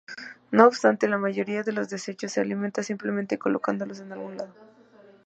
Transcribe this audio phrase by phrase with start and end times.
[0.49, 4.55] No obstante, la mayoría de los desechos se elimina simplemente colocándolos en algún lado.